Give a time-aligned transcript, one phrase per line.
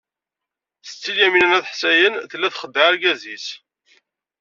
[0.83, 3.47] Setti Lyamina n At Ḥsayen tella txeddeɛ argaz-nnes.